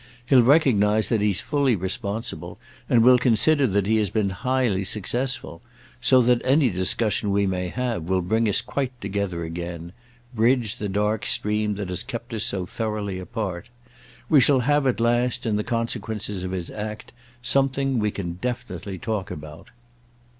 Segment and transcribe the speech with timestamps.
[0.25, 2.57] He'll recognise that he's fully responsible,
[2.89, 5.61] and will consider that he has been highly successful;
[6.01, 11.27] so that any discussion we may have will bring us quite together again—bridge the dark
[11.27, 13.69] stream that has kept us so thoroughly apart.
[14.27, 17.13] We shall have at last, in the consequences of his act,
[17.43, 19.69] something we can definitely talk about."